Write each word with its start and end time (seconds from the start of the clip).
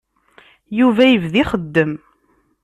Yuba 0.77 1.03
yebda 1.07 1.37
ixeddem. 1.41 1.91